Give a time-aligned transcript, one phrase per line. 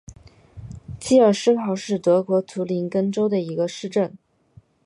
[0.99, 4.17] 基尔施考是德国图林根州的一个市镇。